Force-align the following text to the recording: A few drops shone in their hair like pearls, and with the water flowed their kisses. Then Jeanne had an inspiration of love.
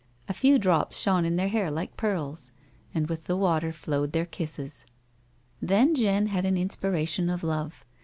A 0.27 0.33
few 0.33 0.57
drops 0.57 0.97
shone 0.97 1.25
in 1.25 1.35
their 1.35 1.47
hair 1.49 1.69
like 1.69 1.95
pearls, 1.95 2.49
and 2.91 3.07
with 3.07 3.25
the 3.25 3.37
water 3.37 3.71
flowed 3.71 4.13
their 4.13 4.25
kisses. 4.25 4.87
Then 5.61 5.93
Jeanne 5.93 6.25
had 6.25 6.43
an 6.43 6.57
inspiration 6.57 7.29
of 7.29 7.43
love. 7.43 7.85